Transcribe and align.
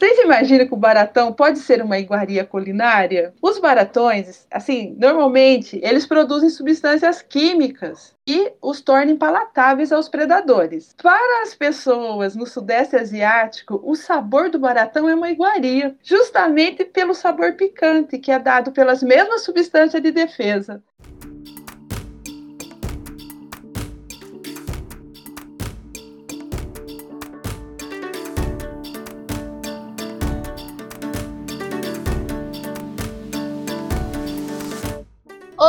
Vocês 0.00 0.18
imaginam 0.20 0.66
que 0.66 0.72
o 0.72 0.78
baratão 0.78 1.30
pode 1.30 1.58
ser 1.58 1.82
uma 1.82 1.98
iguaria 1.98 2.42
culinária? 2.42 3.34
Os 3.42 3.58
baratões, 3.58 4.46
assim, 4.50 4.96
normalmente 4.98 5.78
eles 5.82 6.06
produzem 6.06 6.48
substâncias 6.48 7.20
químicas 7.20 8.16
que 8.24 8.50
os 8.62 8.80
tornem 8.80 9.14
palatáveis 9.14 9.92
aos 9.92 10.08
predadores. 10.08 10.96
Para 11.02 11.42
as 11.42 11.54
pessoas 11.54 12.34
no 12.34 12.46
Sudeste 12.46 12.96
Asiático, 12.96 13.78
o 13.84 13.94
sabor 13.94 14.48
do 14.48 14.58
baratão 14.58 15.06
é 15.06 15.14
uma 15.14 15.30
iguaria, 15.30 15.94
justamente 16.02 16.82
pelo 16.82 17.12
sabor 17.12 17.52
picante 17.52 18.18
que 18.18 18.32
é 18.32 18.38
dado 18.38 18.72
pelas 18.72 19.02
mesmas 19.02 19.42
substâncias 19.42 20.02
de 20.02 20.10
defesa. 20.10 20.82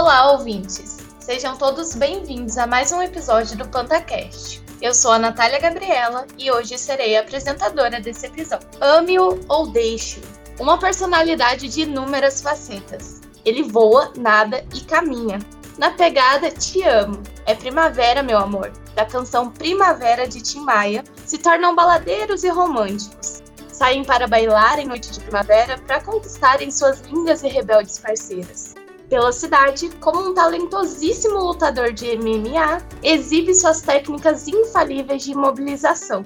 Olá, 0.02 0.32
ouvintes! 0.32 0.98
Sejam 1.20 1.56
todos 1.56 1.94
bem-vindos 1.94 2.58
a 2.58 2.66
mais 2.66 2.92
um 2.92 3.04
episódio 3.04 3.56
do 3.56 3.68
PantaCast. 3.68 4.60
Eu 4.82 4.96
sou 4.96 5.12
a 5.12 5.20
Natália 5.20 5.60
Gabriela 5.60 6.26
e 6.40 6.50
hoje 6.50 6.76
serei 6.76 7.16
a 7.16 7.20
apresentadora 7.22 8.02
desse 8.02 8.26
episódio. 8.26 8.68
Ame-o 8.82 9.40
ou 9.48 9.68
deixe-o. 9.68 10.24
Uma 10.60 10.80
personalidade 10.80 11.70
de 11.70 11.82
inúmeras 11.82 12.42
facetas. 12.42 13.22
Ele 13.46 13.62
voa, 13.62 14.12
nada 14.18 14.66
e 14.74 14.82
caminha. 14.82 15.38
Na 15.78 15.92
pegada 15.92 16.50
Te 16.50 16.82
Amo, 16.82 17.22
é 17.46 17.54
Primavera, 17.54 18.24
meu 18.24 18.40
amor, 18.40 18.72
da 18.96 19.06
canção 19.06 19.52
Primavera 19.52 20.28
de 20.28 20.42
Tim 20.42 20.62
Maia, 20.62 21.04
se 21.28 21.38
tornam 21.38 21.76
baladeiros 21.76 22.44
e 22.44 22.50
românticos. 22.50 23.44
Saem 23.72 24.04
para 24.04 24.28
bailar 24.28 24.80
em 24.80 24.88
noite 24.88 25.12
de 25.12 25.20
primavera 25.20 25.78
para 25.78 26.02
conquistarem 26.02 26.72
suas 26.72 27.02
lindas 27.02 27.44
e 27.44 27.48
rebeldes 27.48 28.00
parceiras 28.00 28.71
pela 29.12 29.34
cidade 29.34 29.90
como 30.00 30.30
um 30.30 30.34
talentosíssimo 30.34 31.38
lutador 31.38 31.92
de 31.92 32.16
MMA, 32.16 32.82
exibe 33.04 33.54
suas 33.54 33.82
técnicas 33.82 34.48
infalíveis 34.48 35.24
de 35.24 35.34
imobilização. 35.34 36.24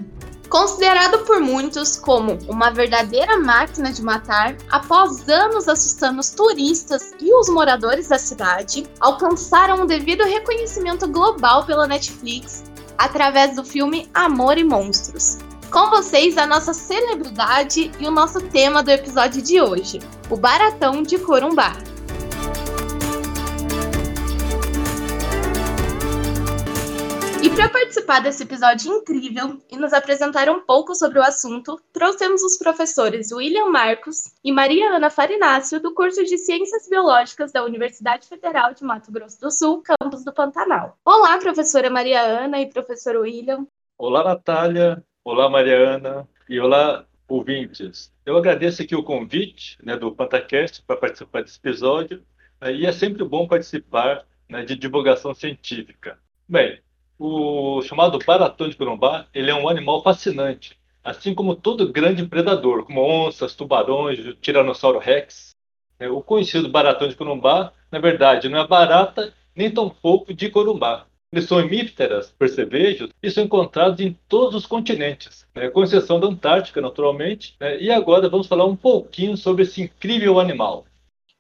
Considerado 0.50 1.26
por 1.26 1.40
muitos 1.40 1.98
como 1.98 2.38
uma 2.48 2.70
verdadeira 2.70 3.40
máquina 3.40 3.92
de 3.92 4.04
matar, 4.04 4.56
após 4.70 5.28
anos 5.28 5.68
assustando 5.68 6.20
os 6.20 6.30
turistas 6.30 7.12
e 7.20 7.34
os 7.34 7.50
moradores 7.50 8.10
da 8.10 8.20
cidade, 8.20 8.88
alcançaram 9.00 9.82
um 9.82 9.88
devido 9.88 10.24
reconhecimento 10.24 11.08
global 11.08 11.66
pela 11.66 11.88
Netflix 11.88 12.66
através 13.00 13.56
do 13.56 13.66
filme 13.66 14.08
Amor 14.14 14.60
e 14.60 14.64
Monstros. 14.64 15.40
Com 15.72 15.90
vocês, 15.90 16.38
a 16.38 16.46
nossa 16.46 16.72
celebridade 16.72 17.92
e 18.00 18.08
o 18.08 18.12
nosso 18.12 18.40
tema 18.42 18.84
do 18.84 18.92
episódio 18.92 19.42
de 19.42 19.60
hoje, 19.60 20.00
o 20.30 20.38
Baratão 20.38 21.02
de 21.02 21.18
Corumbá. 21.18 21.76
Para 27.56 27.70
participar 27.70 28.20
desse 28.20 28.44
episódio 28.44 28.92
incrível 28.92 29.62
e 29.72 29.78
nos 29.78 29.94
apresentar 29.94 30.50
um 30.50 30.60
pouco 30.60 30.94
sobre 30.94 31.20
o 31.20 31.24
assunto, 31.24 31.80
trouxemos 31.94 32.44
os 32.44 32.58
professores 32.58 33.32
William 33.32 33.68
Marcos 33.68 34.34
e 34.44 34.52
Maria 34.52 34.90
Ana 34.90 35.10
Farinácio, 35.10 35.80
do 35.80 35.94
curso 35.94 36.22
de 36.26 36.38
Ciências 36.38 36.90
Biológicas 36.90 37.54
da 37.54 37.64
Universidade 37.64 38.28
Federal 38.28 38.74
de 38.74 38.84
Mato 38.84 39.10
Grosso 39.10 39.40
do 39.40 39.50
Sul, 39.50 39.82
campus 39.82 40.26
do 40.26 40.34
Pantanal. 40.34 40.98
Olá, 41.06 41.38
professora 41.38 41.90
Maria 41.90 42.22
Ana 42.22 42.60
e 42.60 42.70
professor 42.70 43.16
William. 43.16 43.66
Olá, 43.98 44.22
Natália. 44.22 45.02
Olá, 45.24 45.50
Maria 45.50 45.78
Ana. 45.78 46.28
E 46.50 46.60
olá, 46.60 47.06
ouvintes. 47.26 48.12
Eu 48.26 48.36
agradeço 48.36 48.82
aqui 48.82 48.96
o 48.98 49.04
convite 49.04 49.78
né, 49.82 49.96
do 49.96 50.14
Pantacast 50.14 50.84
para 50.86 50.98
participar 50.98 51.42
desse 51.42 51.58
episódio. 51.58 52.22
Né, 52.60 52.74
e 52.74 52.86
é 52.86 52.92
sempre 52.92 53.24
bom 53.24 53.48
participar 53.48 54.26
né, 54.50 54.66
de 54.66 54.76
divulgação 54.76 55.34
científica. 55.34 56.20
Bem, 56.48 56.80
o 57.18 57.82
chamado 57.82 58.20
baratão 58.26 58.68
de 58.68 58.76
Corumbá, 58.76 59.26
ele 59.34 59.50
é 59.50 59.56
um 59.56 59.70
animal 59.70 60.04
fascinante, 60.04 60.78
assim 61.04 61.34
como 61.34 61.56
todo 61.56 61.92
grande 61.92 62.26
predador, 62.26 62.86
como 62.86 63.02
onças, 63.02 63.56
tubarões, 63.56 64.20
o 64.20 64.34
tiranossauro 64.34 65.00
rex. 65.00 65.52
É, 65.98 66.10
o 66.10 66.22
conhecido 66.22 66.68
baratão 66.68 67.08
de 67.08 67.16
Corumbá, 67.16 67.72
na 67.92 68.00
verdade, 68.00 68.50
não 68.50 68.60
é 68.60 68.68
barata 68.68 69.34
nem 69.56 69.72
tão 69.72 69.90
pouco 69.90 70.34
de 70.34 70.50
Corumbá. 70.50 71.06
Eles 71.32 71.48
são 71.48 71.60
hemípteras, 71.60 72.32
percevejos, 72.32 73.10
e 73.22 73.30
são 73.30 73.44
encontrados 73.44 74.00
em 74.00 74.18
todos 74.28 74.56
os 74.56 74.66
continentes, 74.66 75.46
né, 75.54 75.70
com 75.70 75.84
exceção 75.84 76.20
da 76.20 76.28
Antártica, 76.28 76.80
naturalmente. 76.80 77.56
Né, 77.60 77.82
e 77.82 77.92
agora 77.92 78.30
vamos 78.30 78.48
falar 78.48 78.66
um 78.66 78.76
pouquinho 78.76 79.36
sobre 79.36 79.64
esse 79.64 79.82
incrível 79.82 80.40
animal. 80.40 80.86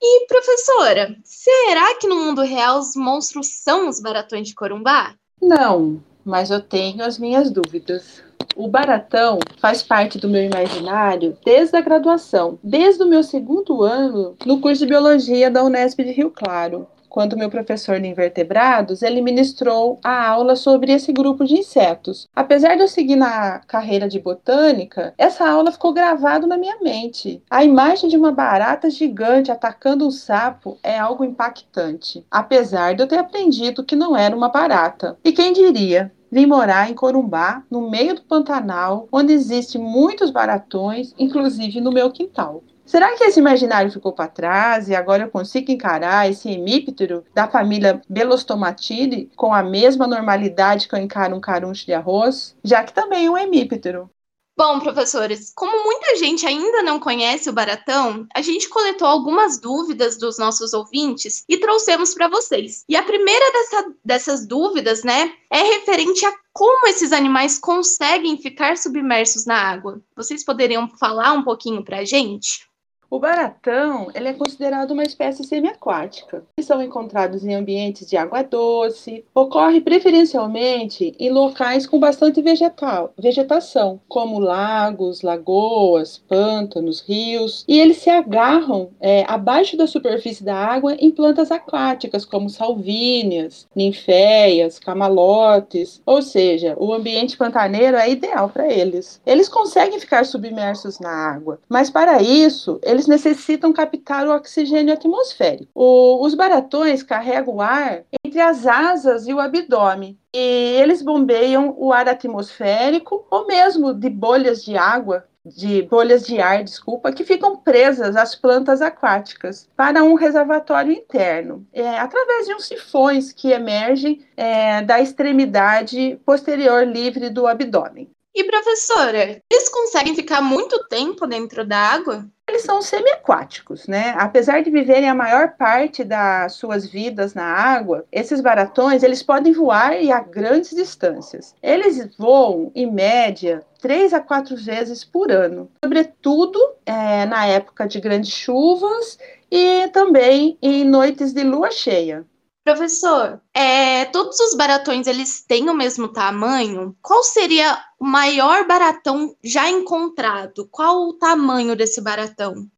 E, 0.02 0.28
professora, 0.28 1.16
será 1.24 1.96
que 1.96 2.08
no 2.08 2.18
mundo 2.18 2.42
real 2.42 2.80
os 2.80 2.96
monstros 2.96 3.48
são 3.48 3.88
os 3.88 4.02
baratões 4.02 4.50
de 4.50 4.56
Corumbá? 4.56 5.16
Não, 5.42 6.02
mas 6.24 6.50
eu 6.50 6.62
tenho 6.62 7.04
as 7.04 7.20
minhas 7.20 7.52
dúvidas. 7.52 8.24
O 8.56 8.68
baratão 8.68 9.40
faz 9.60 9.84
parte 9.84 10.18
do 10.18 10.30
meu 10.30 10.44
imaginário 10.44 11.38
desde 11.44 11.76
a 11.76 11.82
graduação, 11.82 12.58
desde 12.64 13.04
o 13.04 13.08
meu 13.08 13.22
segundo 13.22 13.84
ano 13.84 14.36
no 14.46 14.62
curso 14.62 14.82
de 14.82 14.90
biologia 14.90 15.52
da 15.52 15.64
Unesp 15.64 16.00
de 16.00 16.12
Rio 16.12 16.32
Claro 16.32 16.88
quando 17.16 17.38
meu 17.38 17.50
professor 17.50 17.98
de 17.98 18.10
invertebrados, 18.10 19.02
ele 19.02 19.22
ministrou 19.22 19.98
a 20.04 20.28
aula 20.28 20.54
sobre 20.54 20.92
esse 20.92 21.14
grupo 21.14 21.46
de 21.46 21.56
insetos. 21.56 22.28
Apesar 22.36 22.76
de 22.76 22.82
eu 22.82 22.90
seguir 22.90 23.16
na 23.16 23.60
carreira 23.60 24.10
de 24.10 24.20
botânica, 24.20 25.14
essa 25.18 25.48
aula 25.48 25.72
ficou 25.72 25.94
gravada 25.94 26.46
na 26.46 26.58
minha 26.58 26.76
mente. 26.82 27.42
A 27.50 27.64
imagem 27.64 28.10
de 28.10 28.18
uma 28.18 28.34
barata 28.34 28.90
gigante 28.90 29.50
atacando 29.50 30.06
um 30.06 30.12
sapo 30.12 30.78
é 30.84 31.00
algo 31.00 31.24
impactante, 31.24 32.26
apesar 32.30 32.96
de 32.96 33.04
eu 33.04 33.08
ter 33.08 33.20
aprendido 33.20 33.86
que 33.86 33.96
não 33.96 34.18
era 34.18 34.36
uma 34.36 34.50
barata. 34.50 35.18
E 35.24 35.32
quem 35.32 35.54
diria? 35.54 36.12
vim 36.30 36.46
morar 36.46 36.92
em 36.92 36.94
Corumbá, 36.94 37.64
no 37.72 37.90
meio 37.90 38.16
do 38.16 38.22
Pantanal, 38.24 39.08
onde 39.10 39.32
existem 39.32 39.80
muitos 39.80 40.32
baratões, 40.32 41.14
inclusive 41.18 41.80
no 41.80 41.94
meu 41.94 42.12
quintal. 42.12 42.62
Será 42.86 43.16
que 43.18 43.24
esse 43.24 43.40
imaginário 43.40 43.92
ficou 43.92 44.14
para 44.14 44.28
trás 44.28 44.88
e 44.88 44.96
agora 44.96 45.24
eu 45.24 45.32
consigo 45.32 45.72
encarar 45.72 46.30
esse 46.30 46.50
hemíptero 46.50 47.26
da 47.34 47.48
família 47.48 48.00
Belostomatidae 48.08 49.30
com 49.36 49.54
a 49.54 49.64
mesma 49.64 50.06
normalidade 50.06 50.88
que 50.88 50.94
eu 50.94 51.00
encaro 51.00 51.36
um 51.36 51.42
caruncho 51.42 51.86
de 51.86 51.94
arroz? 51.94 52.56
Já 52.64 52.84
que 52.84 52.94
também 52.94 53.26
é 53.26 53.32
um 53.32 53.38
hemíptero. 53.38 54.10
Bom, 54.58 54.80
professores, 54.80 55.52
como 55.54 55.84
muita 55.84 56.16
gente 56.16 56.46
ainda 56.46 56.82
não 56.82 56.98
conhece 56.98 57.50
o 57.50 57.54
baratão, 57.54 58.26
a 58.34 58.42
gente 58.42 58.70
coletou 58.70 59.06
algumas 59.06 59.60
dúvidas 59.60 60.18
dos 60.18 60.38
nossos 60.38 60.72
ouvintes 60.72 61.44
e 61.50 61.58
trouxemos 61.58 62.14
para 62.14 62.30
vocês. 62.30 62.86
E 62.88 62.96
a 62.96 63.04
primeira 63.04 63.52
dessa, 63.52 63.94
dessas 64.06 64.48
dúvidas, 64.48 65.04
né, 65.04 65.34
é 65.52 65.62
referente 65.62 66.26
a 66.26 66.34
como 66.54 66.88
esses 66.88 67.12
animais 67.12 67.60
conseguem 67.60 68.38
ficar 68.38 68.78
submersos 68.78 69.46
na 69.46 69.58
água. 69.58 70.02
Vocês 70.16 70.46
poderiam 70.46 70.88
falar 70.88 71.34
um 71.34 71.44
pouquinho 71.44 71.84
para 71.84 71.98
a 71.98 72.06
gente? 72.06 72.66
O 73.10 73.20
baratão 73.20 74.08
ele 74.14 74.30
é 74.30 74.34
considerado 74.34 74.92
uma 74.92 75.04
espécie 75.04 75.44
semiaquática. 75.44 76.44
Eles 76.58 76.68
são 76.68 76.82
encontrados 76.82 77.46
em 77.46 77.54
ambientes 77.54 78.08
de 78.08 78.18
água 78.18 78.44
doce, 78.44 79.24
ocorre 79.34 79.82
preferencialmente 79.82 81.16
em 81.20 81.30
locais 81.30 81.86
com 81.86 82.00
bastante 82.00 82.42
vegetal, 82.42 83.14
vegetação, 83.18 84.00
como 84.08 84.40
lagos, 84.40 85.22
lagoas, 85.22 86.18
pântanos, 86.28 87.02
rios, 87.02 87.64
e 87.68 87.80
eles 87.80 87.98
se 87.98 88.10
agarram 88.10 88.90
é, 89.00 89.24
abaixo 89.28 89.78
da 89.78 89.88
superfície 89.88 90.44
da 90.44 90.56
água 90.56 90.96
em 90.96 91.12
plantas 91.12 91.52
aquáticas, 91.52 92.26
como 92.26 92.50
salvíneas, 92.50 93.68
ninféias, 93.76 94.80
camalotes, 94.80 96.02
ou 96.06 96.22
seja, 96.22 96.76
o 96.80 96.94
ambiente 96.94 97.38
pantaneiro 97.38 97.98
é 97.98 98.10
ideal 98.10 98.50
para 98.50 98.72
eles. 98.72 99.22
Eles 99.26 99.48
conseguem 99.48 100.00
ficar 100.00 100.26
submersos 100.26 101.00
na 101.00 101.10
água, 101.10 101.60
mas 101.70 101.90
para 101.90 102.22
isso, 102.22 102.80
eles 102.84 102.95
necessitam 103.08 103.74
captar 103.74 104.28
o 104.28 104.34
oxigênio 104.34 104.94
atmosférico. 104.94 105.70
O, 105.76 106.26
os 106.26 106.34
baratões 106.34 107.04
carregam 107.04 107.56
o 107.56 107.62
ar 107.62 108.04
entre 108.24 108.40
as 108.40 108.66
asas 108.66 109.28
e 109.28 109.34
o 109.34 109.40
abdômen. 109.40 110.18
E 110.34 110.38
eles 110.80 111.02
bombeiam 111.02 111.76
o 111.78 111.92
ar 111.92 112.08
atmosférico 112.08 113.26
ou 113.30 113.46
mesmo 113.46 113.94
de 113.94 114.10
bolhas 114.10 114.64
de 114.64 114.78
água 114.78 115.26
de 115.46 115.84
bolhas 115.84 116.26
de 116.26 116.42
ar, 116.42 116.64
desculpa, 116.64 117.12
que 117.12 117.24
ficam 117.24 117.58
presas 117.58 118.16
às 118.16 118.36
plantas 118.36 118.82
aquáticas 118.82 119.70
para 119.76 120.04
um 120.04 120.16
reservatório 120.16 120.92
interno, 120.92 121.66
é, 121.72 122.00
através 122.00 122.48
de 122.48 122.56
uns 122.56 122.66
sifões 122.66 123.32
que 123.32 123.52
emergem 123.52 124.26
é, 124.36 124.82
da 124.82 125.00
extremidade 125.00 126.20
posterior 126.26 126.86
livre 126.86 127.30
do 127.30 127.46
abdômen. 127.46 128.10
E 128.34 128.44
professora, 128.44 129.42
eles 129.50 129.70
conseguem 129.70 130.16
ficar 130.16 130.42
muito 130.42 130.88
tempo 130.90 131.26
dentro 131.26 131.66
da 131.66 131.78
água? 131.78 132.28
Eles 132.48 132.64
são 132.64 132.82
semiaquáticos, 132.82 133.88
né? 133.88 134.16
Apesar 134.18 134.62
de 134.62 134.70
viverem 134.70 135.10
a 135.10 135.16
maior 135.16 135.56
parte 135.58 136.04
das 136.04 136.54
suas 136.54 136.86
vidas 136.86 137.34
na 137.34 137.44
água, 137.44 138.06
esses 138.12 138.40
baratões 138.40 139.04
eles 139.04 139.24
podem 139.24 139.52
voar 139.52 140.02
e 140.02 140.12
a 140.12 140.20
grandes 140.20 140.70
distâncias. 140.76 141.56
Eles 141.62 142.16
voam, 142.18 142.72
em 142.76 142.90
média, 142.92 143.66
três 143.82 144.14
a 144.14 144.20
quatro 144.20 144.56
vezes 144.56 145.04
por 145.04 145.32
ano, 145.32 145.70
sobretudo 145.84 146.60
é, 146.86 147.26
na 147.26 147.46
época 147.48 147.88
de 147.88 148.00
grandes 148.00 148.32
chuvas 148.32 149.18
e 149.50 149.88
também 149.90 150.58
em 150.62 150.84
noites 150.84 151.34
de 151.34 151.44
lua 151.44 151.72
cheia. 151.72 152.26
Professor, 152.66 153.40
é, 153.54 154.06
todos 154.06 154.40
os 154.40 154.56
baratões 154.56 155.06
eles 155.06 155.42
têm 155.42 155.70
o 155.70 155.74
mesmo 155.76 156.08
tamanho? 156.08 156.96
Qual 157.00 157.22
seria 157.22 157.78
maior 158.06 158.68
baratão 158.68 159.36
já 159.44 159.70
encontrado? 159.70 160.68
Qual 160.70 161.08
o 161.08 161.14
tamanho 161.14 161.76
desse 161.76 162.02
baratão? 162.02 162.70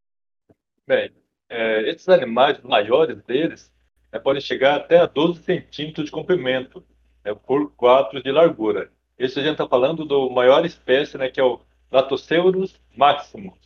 Bem, 0.86 1.12
é, 1.48 1.88
esses 1.90 2.08
animais, 2.08 2.60
maiores 2.62 3.22
deles, 3.24 3.72
é, 4.10 4.18
podem 4.18 4.40
chegar 4.40 4.76
até 4.76 4.98
a 4.98 5.06
12 5.06 5.42
centímetros 5.42 6.06
de 6.06 6.12
comprimento 6.12 6.82
é, 7.22 7.34
por 7.34 7.70
4 7.74 8.22
de 8.22 8.32
largura. 8.32 8.90
Esse 9.18 9.38
a 9.38 9.42
gente 9.42 9.52
está 9.52 9.68
falando 9.68 10.04
do 10.04 10.30
maior 10.30 10.64
espécie, 10.64 11.18
né, 11.18 11.28
que 11.28 11.40
é 11.40 11.44
o 11.44 11.60
Latoceurus 11.90 12.80
maximus. 12.96 13.58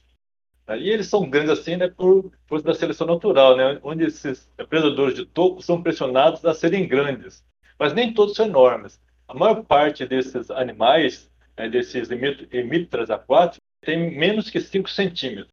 E 0.68 0.88
eles 0.88 1.08
são 1.08 1.28
grandes 1.28 1.50
assim, 1.50 1.76
né, 1.76 1.88
por 1.88 2.32
força 2.46 2.64
da 2.64 2.74
seleção 2.74 3.06
natural, 3.06 3.56
né, 3.56 3.78
onde 3.82 4.04
esses 4.04 4.50
predadores 4.68 5.14
de 5.14 5.26
topo 5.26 5.62
são 5.62 5.82
pressionados 5.82 6.44
a 6.44 6.54
serem 6.54 6.88
grandes. 6.88 7.44
Mas 7.78 7.92
nem 7.92 8.12
todos 8.12 8.34
são 8.34 8.46
enormes. 8.46 9.00
A 9.28 9.34
maior 9.34 9.62
parte 9.64 10.06
desses 10.06 10.50
animais, 10.50 11.30
né, 11.56 11.69
desses 11.69 12.08
hemípteras 12.10 13.10
aquáticos, 13.10 13.60
tem 13.81 14.16
menos 14.16 14.49
que 14.49 14.60
5 14.60 14.88
centímetros. 14.88 15.52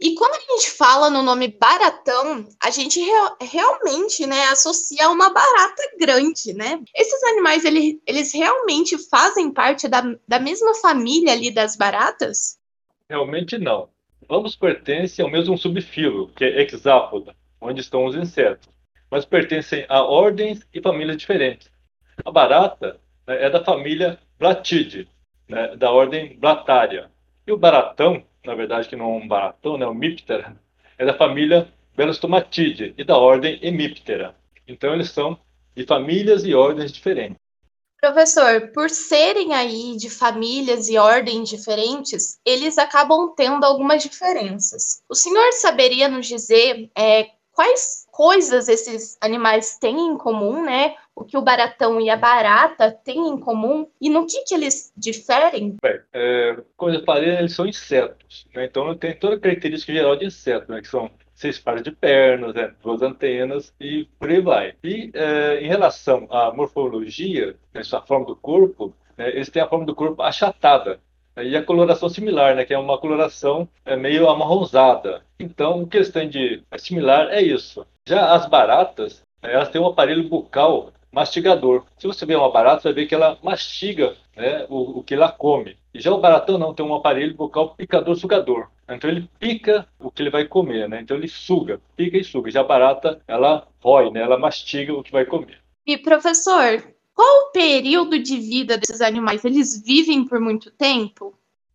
E 0.00 0.14
quando 0.14 0.34
a 0.34 0.52
gente 0.52 0.70
fala 0.72 1.08
no 1.08 1.22
nome 1.22 1.48
baratão, 1.48 2.46
a 2.62 2.70
gente 2.70 3.00
realmente 3.40 4.26
né, 4.26 4.44
associa 4.44 5.06
a 5.06 5.10
uma 5.10 5.30
barata 5.32 5.82
grande, 5.98 6.52
né? 6.52 6.82
Esses 6.94 7.22
animais, 7.24 7.64
ele, 7.64 8.00
eles 8.06 8.32
realmente 8.32 8.98
fazem 9.08 9.50
parte 9.50 9.88
da, 9.88 10.02
da 10.28 10.38
mesma 10.38 10.74
família 10.74 11.32
ali 11.32 11.50
das 11.50 11.76
baratas? 11.76 12.58
Realmente 13.08 13.56
não. 13.56 13.88
Ambos 14.28 14.54
pertencem 14.54 15.24
ao 15.24 15.30
mesmo 15.30 15.56
subfilo, 15.56 16.28
que 16.28 16.44
é 16.44 16.60
Hexápoda, 16.60 17.34
onde 17.58 17.80
estão 17.80 18.04
os 18.04 18.14
insetos, 18.14 18.68
mas 19.10 19.24
pertencem 19.24 19.86
a 19.88 20.02
ordens 20.02 20.60
e 20.74 20.82
famílias 20.82 21.16
diferentes. 21.16 21.70
A 22.24 22.30
barata 22.30 23.00
né, 23.26 23.44
é 23.44 23.50
da 23.50 23.64
família 23.64 24.18
Blatide, 24.38 25.08
né, 25.48 25.76
da 25.76 25.90
ordem 25.90 26.38
Blatária, 26.38 27.10
e 27.46 27.52
o 27.52 27.56
baratão 27.56 28.22
na 28.46 28.54
verdade, 28.54 28.88
que 28.88 28.96
não 28.96 29.06
é 29.06 29.08
um 29.08 29.28
baratão, 29.28 29.76
né, 29.76 29.86
um 29.86 29.94
Miptera, 29.94 30.56
é 30.96 31.04
da 31.04 31.14
família 31.14 31.68
Belostomatidae 31.96 32.94
e 32.96 33.04
da 33.04 33.18
ordem 33.18 33.58
Hemiptera. 33.60 34.34
Então, 34.66 34.94
eles 34.94 35.10
são 35.10 35.38
de 35.74 35.84
famílias 35.84 36.44
e 36.44 36.54
ordens 36.54 36.92
diferentes. 36.92 37.36
Professor, 38.00 38.70
por 38.72 38.88
serem 38.90 39.52
aí 39.54 39.96
de 39.96 40.08
famílias 40.08 40.88
e 40.88 40.96
ordens 40.96 41.48
diferentes, 41.48 42.38
eles 42.44 42.78
acabam 42.78 43.34
tendo 43.34 43.64
algumas 43.64 44.02
diferenças. 44.02 45.02
O 45.08 45.14
senhor 45.14 45.52
saberia 45.54 46.08
nos 46.08 46.26
dizer 46.26 46.90
é, 46.96 47.30
quais 47.56 48.06
coisas 48.12 48.68
esses 48.68 49.16
animais 49.20 49.78
têm 49.78 49.98
em 50.08 50.18
comum, 50.18 50.62
né? 50.62 50.94
O 51.14 51.24
que 51.24 51.38
o 51.38 51.42
baratão 51.42 51.98
e 51.98 52.10
a 52.10 52.16
barata 52.16 52.92
têm 52.92 53.28
em 53.28 53.40
comum 53.40 53.88
e 53.98 54.10
no 54.10 54.26
que, 54.26 54.44
que 54.44 54.54
eles 54.54 54.92
diferem? 54.94 55.74
Bem, 55.82 55.98
é, 56.12 56.58
como 56.76 56.92
eu 56.92 57.02
falei, 57.02 57.38
eles 57.38 57.54
são 57.54 57.66
insetos, 57.66 58.46
né? 58.54 58.66
então 58.66 58.94
tem 58.94 59.16
toda 59.16 59.36
a 59.36 59.40
característica 59.40 59.92
geral 59.92 60.14
de 60.14 60.26
inseto, 60.26 60.70
né? 60.70 60.82
que 60.82 60.88
são 60.88 61.10
seis 61.34 61.58
pares 61.58 61.82
de 61.82 61.90
pernas, 61.90 62.54
né? 62.54 62.74
duas 62.82 63.00
antenas 63.00 63.72
e 63.80 64.06
por 64.18 64.28
aí 64.28 64.40
vai. 64.42 64.74
E 64.84 65.10
é, 65.14 65.60
em 65.62 65.66
relação 65.66 66.26
à 66.30 66.52
morfologia, 66.52 67.56
né? 67.72 67.80
a 67.90 68.02
forma 68.02 68.26
do 68.26 68.36
corpo, 68.36 68.94
né? 69.16 69.30
eles 69.30 69.48
têm 69.48 69.62
a 69.62 69.68
forma 69.68 69.86
do 69.86 69.94
corpo 69.94 70.20
achatada, 70.20 71.00
e 71.36 71.56
a 71.56 71.62
coloração 71.62 72.08
similar, 72.08 72.54
né, 72.54 72.64
que 72.64 72.74
é 72.74 72.78
uma 72.78 72.98
coloração 72.98 73.68
é, 73.84 73.96
meio 73.96 74.28
amarronzada. 74.28 75.22
Então, 75.38 75.82
o 75.82 75.86
que 75.86 75.98
eles 75.98 76.10
têm 76.10 76.28
de 76.28 76.62
similar 76.78 77.28
é 77.30 77.42
isso. 77.42 77.86
Já 78.08 78.32
as 78.34 78.46
baratas, 78.48 79.22
elas 79.42 79.68
têm 79.68 79.80
um 79.80 79.86
aparelho 79.86 80.28
bucal 80.28 80.92
mastigador. 81.12 81.84
Se 81.98 82.06
você 82.06 82.26
vê 82.26 82.36
uma 82.36 82.50
barata, 82.50 82.82
você 82.82 82.88
vai 82.88 82.94
ver 82.94 83.06
que 83.06 83.14
ela 83.14 83.38
mastiga 83.42 84.14
né, 84.36 84.66
o, 84.68 84.98
o, 84.98 85.02
que 85.02 85.14
ela 85.14 85.32
come. 85.32 85.76
E 85.94 86.00
já 86.00 86.12
o 86.12 86.20
baratão 86.20 86.58
não, 86.58 86.74
tem 86.74 86.84
um 86.84 86.94
aparelho 86.94 87.34
bucal 87.34 87.74
picador-sugador. 87.74 88.68
Então 88.88 89.08
ele 89.08 89.28
pica 89.38 89.86
o 89.98 90.10
que 90.10 90.22
ele 90.22 90.30
vai 90.30 90.44
comer, 90.44 90.88
né? 90.88 91.00
Então 91.00 91.16
ele 91.16 91.26
suga, 91.26 91.80
pica 91.96 92.18
e 92.18 92.24
suga. 92.24 92.50
Já 92.50 92.60
a 92.60 92.64
barata, 92.64 93.20
ela 93.26 93.66
rói, 93.82 94.10
né? 94.10 94.20
Ela 94.20 94.38
mastiga 94.38 94.92
o 94.92 95.02
que 95.02 95.10
vai 95.10 95.24
comer. 95.24 95.58
E 95.86 95.96
professor, 95.96 96.84
qual 97.16 97.48
o 97.48 97.50
período 97.50 98.18
de 98.18 98.36
vida 98.36 98.76
desses 98.76 99.00
animais? 99.00 99.42
Eles 99.42 99.82
vivem 99.82 100.24
por 100.24 100.38
muito 100.38 100.70
tempo? 100.70 101.34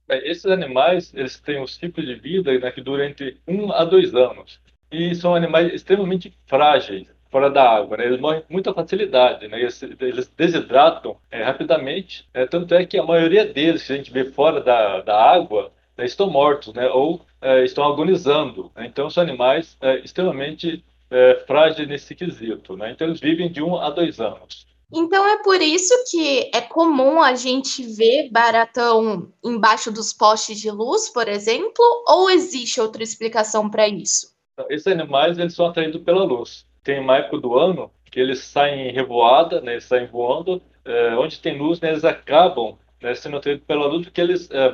esses 0.10 0.46
animais, 0.46 1.14
eles 1.16 1.40
têm 1.40 1.62
um 1.62 1.66
ciclo 1.66 2.06
de 2.06 2.16
vida 2.16 2.52
né, 2.60 2.70
que 2.70 2.82
dura 2.82 3.08
entre 3.08 3.38
um 3.48 3.72
a 3.72 3.86
dois 3.86 4.14
anos. 4.14 4.60
E 4.92 5.16
são 5.16 5.34
animais 5.34 5.74
extremamente 5.74 6.34
frágeis 6.46 7.08
fora 7.30 7.50
da 7.50 7.64
água, 7.64 7.96
né? 7.96 8.06
Eles 8.06 8.20
morrem 8.20 8.42
com 8.42 8.52
muita 8.52 8.74
facilidade, 8.74 9.48
né? 9.48 9.62
Eles, 9.62 9.82
eles 9.82 10.28
desidratam 10.36 11.16
é, 11.32 11.42
rapidamente, 11.42 12.28
é, 12.34 12.46
tanto 12.46 12.76
é 12.76 12.86
que 12.86 12.98
a 12.98 13.04
maioria 13.04 13.46
deles, 13.46 13.88
que 13.88 13.94
a 13.94 13.96
gente 13.96 14.12
vê 14.12 14.26
fora 14.26 14.60
da, 14.60 15.00
da 15.00 15.18
água, 15.18 15.72
é, 15.98 16.04
estão 16.04 16.30
mortos, 16.30 16.74
né? 16.74 16.90
Ou 16.90 17.22
é, 17.42 17.64
estão 17.64 17.86
agonizando. 17.86 18.70
Né? 18.76 18.86
Então, 18.86 19.10
são 19.10 19.24
animais 19.24 19.78
é, 19.80 20.00
extremamente 20.00 20.84
é, 21.10 21.36
frágeis 21.48 21.88
nesse 21.88 22.14
quesito, 22.14 22.76
né? 22.76 22.92
Então, 22.92 23.08
eles 23.08 23.22
vivem 23.22 23.50
de 23.50 23.64
um 23.64 23.78
a 23.78 23.90
dois 23.90 24.20
anos. 24.20 24.68
Então 24.94 25.26
é 25.26 25.42
por 25.42 25.62
isso 25.62 25.94
que 26.10 26.52
é 26.54 26.60
comum 26.60 27.22
a 27.22 27.34
gente 27.34 27.84
ver 27.84 28.30
baratão 28.30 29.32
embaixo 29.44 29.92
dos 29.92 30.12
postes 30.12 30.60
de 30.60 30.70
luz, 30.70 31.08
por 31.10 31.28
exemplo, 31.28 31.84
ou 32.08 32.30
existe 32.30 32.82
outra 32.82 33.02
explicação 33.02 33.70
para 33.70 33.88
isso? 33.88 34.36
Esses 34.70 34.88
animais 34.88 35.38
eles 35.38 35.56
são 35.56 35.68
atraídos 35.68 36.02
pela 36.04 36.24
luz. 36.24 36.66
Tem 36.84 37.00
uma 37.00 37.18
época 37.18 37.38
do 37.38 37.58
ano 37.58 37.90
que 38.12 38.20
eles 38.20 38.40
saem 38.40 38.90
em 38.90 38.92
revoada, 38.92 39.62
né, 39.62 39.74
eles 39.74 39.86
saem 39.86 40.08
voando, 40.08 40.62
é, 40.84 41.16
onde 41.16 41.40
tem 41.40 41.58
luz, 41.58 41.80
né, 41.80 41.92
eles 41.92 42.04
acabam 42.04 42.78
né, 43.02 43.16
sendo 43.16 43.38
atraídos 43.38 43.66
pela 43.66 43.86
luz 43.88 44.06
porque 44.06 44.22
eles 44.22 44.50
é, 44.52 44.74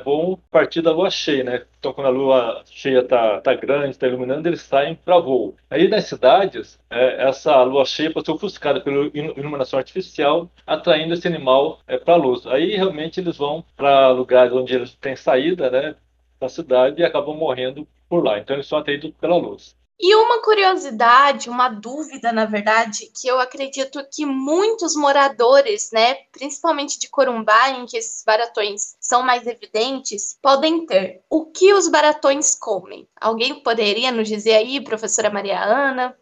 partir 0.50 0.82
da 0.82 0.92
lua 0.92 1.10
cheia, 1.10 1.44
né? 1.44 1.66
Então, 1.78 1.92
quando 1.92 2.06
a 2.08 2.10
lua 2.10 2.62
cheia 2.66 3.00
está 3.00 3.40
tá 3.40 3.54
grande, 3.54 3.90
está 3.90 4.06
iluminando, 4.06 4.46
eles 4.48 4.62
saem 4.62 4.94
para 4.94 5.18
voo. 5.18 5.56
Aí, 5.70 5.88
nas 5.88 6.04
cidades, 6.06 6.78
é, 6.90 7.28
essa 7.28 7.62
lua 7.62 7.84
cheia 7.84 8.12
pode 8.12 8.26
ser 8.26 8.32
ofuscada 8.32 8.80
pela 8.80 9.06
iluminação 9.14 9.78
artificial, 9.78 10.50
atraindo 10.66 11.14
esse 11.14 11.26
animal 11.26 11.80
é, 11.86 11.96
para 11.98 12.14
a 12.14 12.16
luz. 12.16 12.46
Aí, 12.46 12.76
realmente, 12.76 13.20
eles 13.20 13.36
vão 13.36 13.64
para 13.76 14.10
lugares 14.10 14.52
onde 14.52 14.74
eles 14.74 14.94
têm 14.96 15.16
saída, 15.16 15.70
né? 15.70 15.94
Da 16.40 16.48
cidade 16.48 17.00
e 17.00 17.04
acabam 17.04 17.36
morrendo 17.36 17.86
por 18.08 18.24
lá. 18.24 18.38
Então, 18.38 18.56
eles 18.56 18.66
são 18.66 18.78
atraídos 18.78 19.12
pela 19.20 19.36
luz. 19.36 19.76
E 20.00 20.14
uma 20.14 20.40
curiosidade, 20.42 21.50
uma 21.50 21.68
dúvida, 21.68 22.32
na 22.32 22.44
verdade, 22.44 23.10
que 23.20 23.26
eu 23.26 23.40
acredito 23.40 24.06
que 24.12 24.24
muitos 24.24 24.94
moradores, 24.94 25.90
né, 25.92 26.14
principalmente 26.30 27.00
de 27.00 27.08
Corumbá, 27.08 27.70
em 27.70 27.84
que 27.84 27.96
esses 27.96 28.22
baratões 28.24 28.96
são 29.00 29.24
mais 29.24 29.44
evidentes, 29.44 30.38
podem 30.40 30.86
ter. 30.86 31.22
O 31.28 31.46
que 31.46 31.74
os 31.74 31.88
baratões 31.88 32.54
comem? 32.54 33.08
Alguém 33.20 33.60
poderia 33.60 34.12
nos 34.12 34.28
dizer 34.28 34.54
aí, 34.54 34.80
professora 34.80 35.30
Maria 35.30 35.60
Ana? 35.60 36.16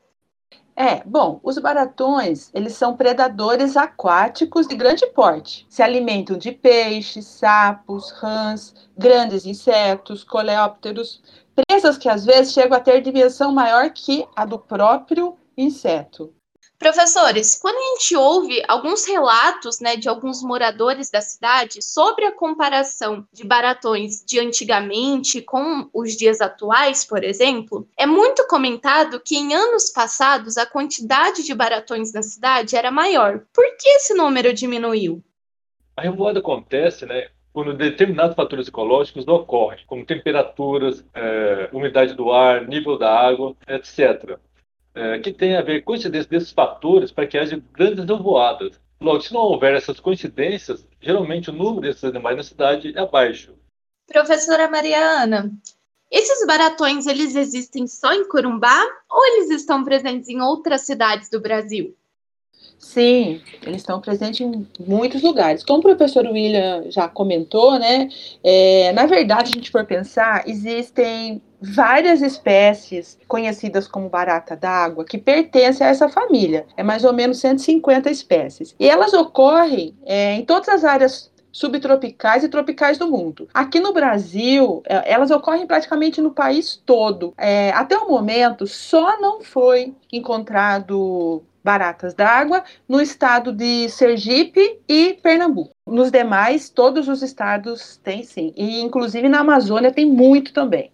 É, 0.79 1.03
bom, 1.05 1.41
os 1.43 1.59
baratões, 1.59 2.51
eles 2.53 2.75
são 2.75 2.97
predadores 2.97 3.79
aquáticos 3.79 4.67
de 4.67 4.77
grande 4.77 5.07
porte. 5.07 5.67
Se 5.71 5.83
alimentam 5.83 6.37
de 6.37 6.53
peixes, 6.53 7.25
sapos, 7.27 8.11
rãs, 8.11 8.75
grandes 8.97 9.47
insetos, 9.47 10.23
coleópteros, 10.23 11.23
presas 11.67 11.97
que 11.97 12.09
às 12.09 12.25
vezes 12.25 12.53
chegam 12.53 12.77
a 12.77 12.81
ter 12.81 13.01
dimensão 13.01 13.53
maior 13.53 13.91
que 13.91 14.27
a 14.37 14.45
do 14.45 14.59
próprio 14.59 15.37
inseto. 15.57 16.35
Professores, 16.79 17.59
quando 17.59 17.77
a 17.77 17.99
gente 17.99 18.15
ouve 18.15 18.63
alguns 18.69 19.07
relatos 19.07 19.81
né, 19.81 19.97
de 19.97 20.11
alguns 20.11 20.43
moradores 20.43 21.11
da 21.11 21.23
cidade 21.23 21.83
sobre 21.83 22.27
a 22.27 22.33
comparação 22.33 23.27
de 23.33 23.45
baratões 23.45 24.23
de 24.23 24.39
antigamente 24.39 25.41
com 25.41 25.89
os 25.95 26.15
dias 26.15 26.43
atuais, 26.43 27.03
por 27.03 27.25
exemplo, 27.25 27.89
é 27.97 28.05
muito 28.05 28.47
comentado 28.47 29.19
que 29.21 29.37
em 29.37 29.55
anos 29.55 29.91
passados 29.91 30.59
a 30.59 30.67
quantidade 30.67 31.45
de 31.45 31.55
baratões 31.55 32.13
na 32.13 32.23
cidade 32.23 32.77
era 32.77 32.91
maior. 32.91 33.47
Por 33.55 33.65
que 33.79 33.89
esse 33.89 34.13
número 34.13 34.53
diminuiu? 34.53 35.25
A 35.97 36.03
revoada 36.03 36.41
acontece 36.41 37.07
né, 37.07 37.31
quando 37.57 37.73
determinados 37.73 38.37
fatores 38.37 38.69
ecológicos 38.69 39.27
ocorrem, 39.27 39.83
como 39.87 40.05
temperaturas, 40.05 41.03
é, 41.15 41.71
umidade 41.73 42.13
do 42.13 42.31
ar, 42.31 42.69
nível 42.69 42.99
da 42.99 43.11
água, 43.11 43.57
etc., 43.67 44.39
é, 44.95 45.19
que 45.21 45.33
tem 45.33 45.57
a 45.57 45.63
ver 45.63 45.81
com 45.81 45.93
coincidência 45.93 46.29
desses 46.29 46.53
fatores 46.53 47.11
para 47.11 47.27
que 47.27 47.39
haja 47.39 47.59
grandes 47.73 48.05
nevoadas. 48.05 48.79
Logo, 49.01 49.23
se 49.23 49.33
não 49.33 49.41
houver 49.41 49.75
essas 49.75 49.99
coincidências, 49.99 50.87
geralmente 51.01 51.49
o 51.49 51.53
número 51.55 51.81
desses 51.81 52.05
animais 52.05 52.37
na 52.37 52.43
cidade 52.43 52.93
é 52.95 53.07
baixo. 53.07 53.55
Professora 54.07 54.71
Mariana, 54.71 55.51
esses 56.11 56.47
baratões, 56.47 57.07
eles 57.07 57.35
existem 57.35 57.87
só 57.87 58.13
em 58.13 58.29
Corumbá 58.29 58.85
ou 59.11 59.27
eles 59.29 59.49
estão 59.49 59.83
presentes 59.83 60.29
em 60.29 60.43
outras 60.43 60.83
cidades 60.83 61.31
do 61.31 61.41
Brasil? 61.41 61.97
Sim, 62.79 63.41
eles 63.63 63.79
estão 63.79 64.01
presentes 64.01 64.41
em 64.41 64.67
muitos 64.87 65.23
lugares. 65.23 65.65
Como 65.65 65.81
o 65.81 65.83
professor 65.83 66.27
William 66.27 66.85
já 66.89 67.09
comentou, 67.09 67.79
né? 67.79 68.09
É, 68.45 68.93
na 68.93 69.07
verdade, 69.07 69.51
a 69.51 69.55
gente 69.55 69.71
for 69.71 69.85
pensar, 69.85 70.47
existem 70.47 71.41
várias 71.61 72.21
espécies 72.21 73.19
conhecidas 73.27 73.89
como 73.89 74.09
barata 74.09 74.55
d'água 74.55 75.05
que 75.05 75.19
pertencem 75.19 75.87
a 75.87 75.91
essa 75.91 76.09
família. 76.09 76.67
É 76.77 76.83
mais 76.83 77.05
ou 77.05 77.13
menos 77.13 77.39
150 77.39 78.11
espécies. 78.11 78.75
E 78.79 78.89
elas 78.89 79.13
ocorrem 79.15 79.95
é, 80.05 80.35
em 80.35 80.45
todas 80.45 80.69
as 80.69 80.85
áreas 80.85 81.31
subtropicais 81.57 82.45
e 82.45 82.49
tropicais 82.51 82.99
do 82.99 83.11
mundo. 83.11 83.49
Aqui 83.55 83.81
no 83.81 83.95
Brasil, 83.95 84.83
é, 84.85 85.11
elas 85.11 85.31
ocorrem 85.31 85.67
praticamente 85.67 86.21
no 86.21 86.31
país 86.31 86.81
todo. 86.85 87.33
É, 87.39 87.71
até 87.71 87.97
o 87.97 88.11
momento, 88.11 88.67
só 88.67 89.19
não 89.19 89.41
foi 89.41 89.95
encontrado 90.13 91.43
baratas 91.67 92.15
d'água 92.15 92.63
no 92.89 93.01
estado 93.01 93.53
de 93.53 93.89
Sergipe 93.89 94.81
e 94.89 95.15
Pernambuco. 95.15 95.75
Nos 95.85 96.13
demais, 96.13 96.71
todos 96.71 97.09
os 97.09 97.23
estados 97.23 97.97
têm 98.05 98.23
sim. 98.23 98.53
E 98.57 98.81
inclusive 98.81 99.29
na 99.29 99.41
Amazônia 99.41 99.93
tem 99.93 100.07
muito 100.07 100.53
também. 100.53 100.93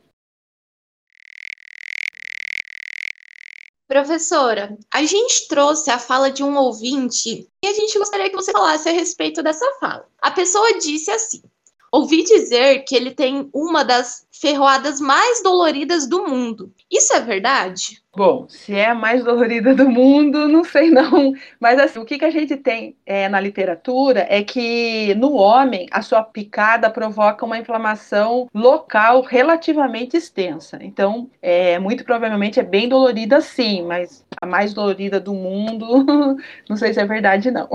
Professora, 3.87 4.79
a 4.91 5.05
gente 5.05 5.47
trouxe 5.49 5.91
a 5.91 5.99
fala 5.99 6.31
de 6.31 6.43
um 6.43 6.57
ouvinte 6.57 7.47
e 7.63 7.67
a 7.69 7.75
gente 7.75 7.99
gostaria 7.99 8.31
que 8.31 8.37
você 8.37 8.51
falasse 8.51 8.89
a 8.89 8.93
respeito 8.93 9.43
dessa 9.43 9.71
fala. 9.79 10.07
A 10.23 10.31
pessoa 10.31 10.79
disse 10.79 11.11
assim: 11.11 11.43
Ouvi 11.93 12.25
dizer 12.25 12.85
que 12.85 12.97
ele 12.97 13.11
tem 13.11 13.51
uma 13.53 13.85
das 13.85 14.27
ferroadas 14.33 14.99
mais 14.99 15.43
doloridas 15.43 16.07
do 16.09 16.27
mundo. 16.27 16.73
Isso 16.91 17.13
é 17.13 17.21
verdade? 17.21 18.03
Bom, 18.15 18.47
se 18.49 18.75
é 18.75 18.87
a 18.87 18.95
mais 18.95 19.23
dolorida 19.23 19.75
do 19.75 19.89
mundo, 19.89 20.49
não 20.49 20.65
sei 20.65 20.91
não. 20.91 21.35
Mas 21.61 21.79
assim, 21.79 21.99
o 21.99 22.05
que, 22.05 22.19
que 22.19 22.25
a 22.25 22.31
gente 22.31 22.57
tem 22.57 22.97
é, 23.07 23.29
na 23.29 23.39
literatura 23.41 24.27
é 24.29 24.43
que 24.43 25.15
no 25.17 25.35
homem 25.35 25.87
a 25.91 26.03
sua 26.03 26.23
picada 26.23 26.91
provoca 26.91 27.45
uma 27.45 27.59
inflamação 27.59 28.49
local 28.55 29.23
relativamente 29.23 30.17
extensa. 30.17 30.79
Então, 30.81 31.31
é, 31.41 31.79
muito 31.79 32.05
provavelmente 32.05 32.59
é 32.59 32.63
bem 32.63 32.89
dolorida 32.89 33.41
sim, 33.41 33.83
mas 33.83 34.25
a 34.41 34.47
mais 34.47 34.75
dolorida 34.75 35.21
do 35.21 35.35
mundo, 35.35 36.07
não 36.69 36.77
sei 36.77 36.93
se 36.95 37.01
é 37.01 37.07
verdade 37.07 37.51
não. 37.51 37.69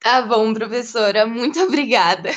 Tá 0.00 0.22
bom, 0.22 0.52
professora. 0.52 1.26
Muito 1.26 1.58
obrigada. 1.60 2.30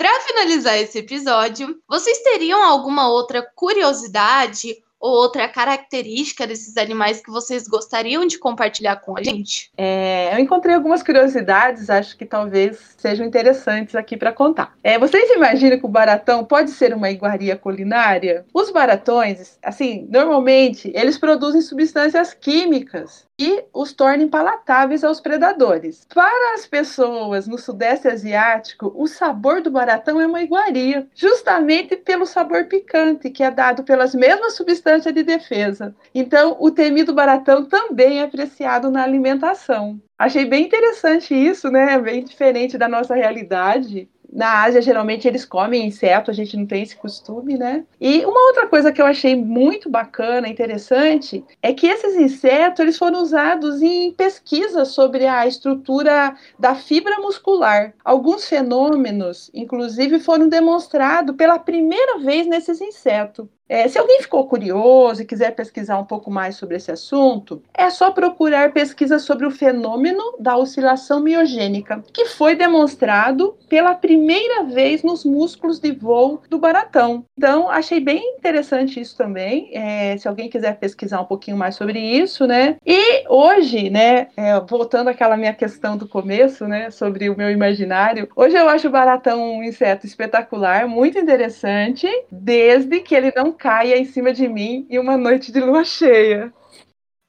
Para 0.00 0.18
finalizar 0.20 0.78
esse 0.78 0.98
episódio, 0.98 1.78
vocês 1.86 2.20
teriam 2.20 2.64
alguma 2.64 3.10
outra 3.10 3.46
curiosidade 3.54 4.82
ou 4.98 5.10
outra 5.10 5.46
característica 5.46 6.46
desses 6.46 6.78
animais 6.78 7.20
que 7.20 7.30
vocês 7.30 7.68
gostariam 7.68 8.26
de 8.26 8.38
compartilhar 8.38 8.96
com 8.96 9.18
a 9.18 9.22
gente? 9.22 9.70
É, 9.76 10.34
eu 10.34 10.38
encontrei 10.38 10.74
algumas 10.74 11.02
curiosidades, 11.02 11.90
acho 11.90 12.16
que 12.16 12.24
talvez 12.24 12.94
sejam 12.96 13.26
interessantes 13.26 13.94
aqui 13.94 14.16
para 14.16 14.32
contar. 14.32 14.74
É, 14.82 14.98
vocês 14.98 15.30
imaginam 15.32 15.78
que 15.78 15.84
o 15.84 15.88
baratão 15.88 16.46
pode 16.46 16.70
ser 16.70 16.94
uma 16.94 17.10
iguaria 17.10 17.54
culinária? 17.54 18.46
Os 18.54 18.70
baratões, 18.70 19.58
assim, 19.62 20.06
normalmente 20.10 20.90
eles 20.94 21.18
produzem 21.18 21.60
substâncias 21.60 22.32
químicas 22.32 23.26
e 23.40 23.64
os 23.72 23.94
tornem 23.94 24.28
palatáveis 24.28 25.02
aos 25.02 25.18
predadores. 25.18 26.06
Para 26.14 26.54
as 26.54 26.66
pessoas 26.66 27.48
no 27.48 27.56
Sudeste 27.56 28.06
Asiático, 28.06 28.92
o 28.94 29.06
sabor 29.06 29.62
do 29.62 29.70
baratão 29.70 30.20
é 30.20 30.26
uma 30.26 30.42
iguaria, 30.42 31.08
justamente 31.14 31.96
pelo 31.96 32.26
sabor 32.26 32.66
picante 32.66 33.30
que 33.30 33.42
é 33.42 33.50
dado 33.50 33.82
pelas 33.82 34.14
mesmas 34.14 34.56
substâncias 34.56 35.14
de 35.14 35.22
defesa. 35.22 35.96
Então, 36.14 36.54
o 36.60 36.70
temido 36.70 37.14
baratão 37.14 37.64
também 37.64 38.20
é 38.20 38.24
apreciado 38.24 38.90
na 38.90 39.02
alimentação. 39.02 39.98
Achei 40.18 40.44
bem 40.44 40.66
interessante 40.66 41.34
isso, 41.34 41.70
né? 41.70 41.98
Bem 41.98 42.22
diferente 42.22 42.76
da 42.76 42.86
nossa 42.86 43.14
realidade 43.14 44.06
na 44.32 44.62
Ásia, 44.62 44.80
geralmente, 44.80 45.26
eles 45.26 45.44
comem 45.44 45.86
inseto, 45.86 46.30
a 46.30 46.34
gente 46.34 46.56
não 46.56 46.66
tem 46.66 46.82
esse 46.82 46.96
costume, 46.96 47.56
né? 47.58 47.84
E 48.00 48.24
uma 48.24 48.40
outra 48.48 48.66
coisa 48.68 48.92
que 48.92 49.00
eu 49.02 49.06
achei 49.06 49.34
muito 49.36 49.90
bacana, 49.90 50.48
interessante, 50.48 51.44
é 51.62 51.72
que 51.74 51.86
esses 51.86 52.14
insetos 52.16 52.80
eles 52.80 52.98
foram 52.98 53.20
usados 53.22 53.82
em 53.82 54.12
pesquisas 54.12 54.88
sobre 54.88 55.26
a 55.26 55.46
estrutura 55.46 56.36
da 56.58 56.74
fibra 56.74 57.18
muscular. 57.20 57.94
Alguns 58.04 58.48
fenômenos, 58.48 59.50
inclusive, 59.54 60.20
foram 60.20 60.48
demonstrados 60.48 61.34
pela 61.36 61.58
primeira 61.58 62.18
vez 62.18 62.46
nesses 62.46 62.80
insetos. 62.80 63.46
É, 63.70 63.86
se 63.86 63.96
alguém 63.96 64.20
ficou 64.20 64.48
curioso 64.48 65.22
e 65.22 65.24
quiser 65.24 65.52
pesquisar 65.52 65.96
um 65.96 66.04
pouco 66.04 66.28
mais 66.28 66.56
sobre 66.56 66.74
esse 66.74 66.90
assunto, 66.90 67.62
é 67.72 67.88
só 67.88 68.10
procurar 68.10 68.72
pesquisas 68.72 69.22
sobre 69.22 69.46
o 69.46 69.50
fenômeno 69.50 70.36
da 70.40 70.56
oscilação 70.56 71.20
miogênica, 71.20 72.02
que 72.12 72.24
foi 72.24 72.56
demonstrado 72.56 73.56
pela 73.68 73.94
primeira 73.94 74.64
vez 74.64 75.04
nos 75.04 75.24
músculos 75.24 75.78
de 75.78 75.92
voo 75.92 76.42
do 76.50 76.58
baratão. 76.58 77.24
Então, 77.38 77.70
achei 77.70 78.00
bem 78.00 78.34
interessante 78.36 79.00
isso 79.00 79.16
também. 79.16 79.70
É, 79.72 80.16
se 80.16 80.26
alguém 80.26 80.50
quiser 80.50 80.76
pesquisar 80.76 81.20
um 81.20 81.24
pouquinho 81.24 81.56
mais 81.56 81.76
sobre 81.76 82.00
isso, 82.00 82.48
né? 82.48 82.76
E 82.84 83.24
hoje, 83.28 83.88
né, 83.88 84.26
é, 84.36 84.58
voltando 84.68 85.08
àquela 85.08 85.36
minha 85.36 85.54
questão 85.54 85.96
do 85.96 86.08
começo, 86.08 86.66
né, 86.66 86.90
sobre 86.90 87.30
o 87.30 87.36
meu 87.36 87.48
imaginário, 87.48 88.28
hoje 88.34 88.56
eu 88.56 88.68
acho 88.68 88.88
o 88.88 88.90
baratão 88.90 89.58
um 89.58 89.62
inseto 89.62 90.06
espetacular, 90.06 90.88
muito 90.88 91.16
interessante, 91.16 92.08
desde 92.32 92.98
que 92.98 93.14
ele 93.14 93.32
não 93.36 93.52
caia 93.60 93.98
em 93.98 94.06
cima 94.06 94.32
de 94.32 94.48
mim 94.48 94.86
em 94.88 94.98
uma 94.98 95.18
noite 95.18 95.52
de 95.52 95.60
lua 95.60 95.84
cheia. 95.84 96.52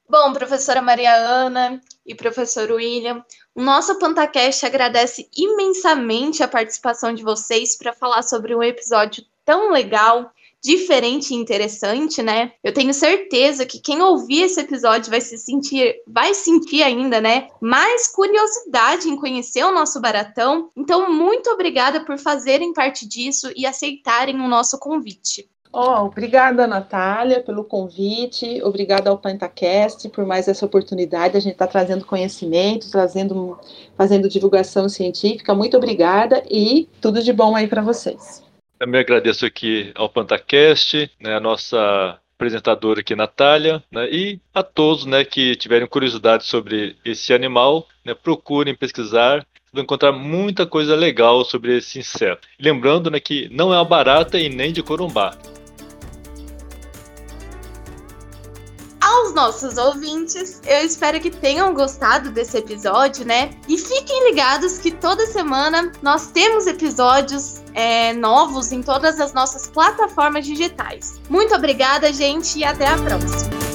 Bom, 0.08 0.32
professora 0.32 0.80
Maria 0.82 1.14
Ana 1.14 1.80
e 2.04 2.14
professor 2.14 2.70
William, 2.70 3.24
o 3.54 3.62
nosso 3.62 3.98
Pantacast 3.98 4.64
agradece 4.64 5.28
imensamente 5.36 6.42
a 6.42 6.48
participação 6.48 7.14
de 7.14 7.22
vocês 7.22 7.76
para 7.76 7.92
falar 7.92 8.22
sobre 8.22 8.54
um 8.54 8.62
episódio 8.62 9.24
tão 9.44 9.70
legal, 9.70 10.32
diferente 10.62 11.32
e 11.32 11.36
interessante, 11.36 12.22
né? 12.22 12.52
Eu 12.62 12.72
tenho 12.72 12.94
certeza 12.94 13.66
que 13.66 13.80
quem 13.80 14.00
ouvir 14.00 14.42
esse 14.42 14.60
episódio 14.60 15.10
vai 15.10 15.20
se 15.20 15.36
sentir, 15.36 15.96
vai 16.06 16.34
sentir 16.34 16.82
ainda, 16.82 17.20
né, 17.20 17.48
mais 17.60 18.06
curiosidade 18.06 19.08
em 19.08 19.16
conhecer 19.16 19.64
o 19.64 19.74
nosso 19.74 20.00
baratão. 20.00 20.70
Então, 20.76 21.12
muito 21.12 21.50
obrigada 21.50 22.04
por 22.04 22.16
fazerem 22.16 22.72
parte 22.72 23.06
disso 23.08 23.50
e 23.56 23.66
aceitarem 23.66 24.40
o 24.40 24.48
nosso 24.48 24.78
convite. 24.78 25.50
Oh, 25.74 26.04
obrigada, 26.04 26.66
Natália, 26.66 27.40
pelo 27.40 27.64
convite. 27.64 28.60
Obrigada 28.62 29.08
ao 29.08 29.16
Pentacast 29.16 30.06
por 30.10 30.26
mais 30.26 30.46
essa 30.46 30.66
oportunidade. 30.66 31.38
A 31.38 31.40
gente 31.40 31.54
está 31.54 31.66
trazendo 31.66 32.04
conhecimento, 32.04 32.90
trazendo, 32.90 33.58
fazendo 33.96 34.28
divulgação 34.28 34.86
científica. 34.86 35.54
Muito 35.54 35.74
obrigada 35.78 36.42
e 36.50 36.86
tudo 37.00 37.22
de 37.22 37.32
bom 37.32 37.56
aí 37.56 37.66
para 37.66 37.80
vocês. 37.80 38.44
Também 38.78 39.00
agradeço 39.00 39.46
aqui 39.46 39.90
ao 39.94 40.10
Pentacast, 40.10 41.10
né, 41.18 41.36
a 41.36 41.40
nossa 41.40 42.18
apresentadora 42.34 43.00
aqui, 43.00 43.14
Natália, 43.14 43.82
né, 43.90 44.10
e 44.10 44.40
a 44.52 44.62
todos 44.62 45.06
né, 45.06 45.24
que 45.24 45.56
tiverem 45.56 45.86
curiosidade 45.86 46.44
sobre 46.44 46.96
esse 47.04 47.32
animal, 47.32 47.86
né, 48.04 48.14
procurem 48.14 48.74
pesquisar 48.74 49.46
vão 49.72 49.84
encontrar 49.84 50.12
muita 50.12 50.66
coisa 50.66 50.94
legal 50.94 51.46
sobre 51.46 51.78
esse 51.78 51.98
inseto. 51.98 52.46
Lembrando 52.60 53.10
né, 53.10 53.18
que 53.18 53.48
não 53.50 53.72
é 53.72 53.78
uma 53.78 53.84
barata 53.86 54.38
e 54.38 54.50
nem 54.50 54.70
de 54.70 54.82
corumbá. 54.82 55.34
Aos 59.22 59.32
nossos 59.32 59.78
ouvintes. 59.78 60.60
Eu 60.66 60.84
espero 60.84 61.20
que 61.20 61.30
tenham 61.30 61.72
gostado 61.72 62.30
desse 62.30 62.58
episódio, 62.58 63.24
né? 63.24 63.50
E 63.68 63.78
fiquem 63.78 64.30
ligados 64.30 64.78
que 64.78 64.90
toda 64.90 65.26
semana 65.26 65.92
nós 66.02 66.26
temos 66.28 66.66
episódios 66.66 67.62
é, 67.74 68.12
novos 68.12 68.72
em 68.72 68.82
todas 68.82 69.20
as 69.20 69.32
nossas 69.32 69.68
plataformas 69.68 70.44
digitais. 70.44 71.20
Muito 71.28 71.54
obrigada, 71.54 72.12
gente, 72.12 72.58
e 72.58 72.64
até 72.64 72.86
a 72.86 72.96
próxima. 72.96 73.71